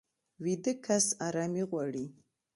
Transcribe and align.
ویده 0.43 0.73
کس 0.85 1.05
ارامي 1.27 1.63
غواړي 1.69 2.05